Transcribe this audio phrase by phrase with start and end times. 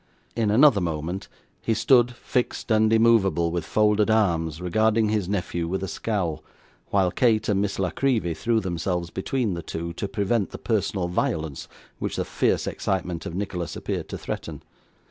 [0.35, 1.27] In another moment,
[1.61, 6.43] he stood, fixed and immovable with folded arms, regarding his nephew with a scowl;
[6.87, 11.07] while Kate and Miss La Creevy threw themselves between the two, to prevent the personal
[11.07, 11.67] violence
[11.99, 14.63] which the fierce excitement of Nicholas appeared to threaten.